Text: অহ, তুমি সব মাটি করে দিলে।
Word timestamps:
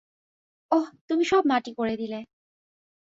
অহ, 0.71 0.85
তুমি 1.09 1.23
সব 1.25 1.43
মাটি 1.47 1.71
করে 1.77 1.93
দিলে। 1.97 2.19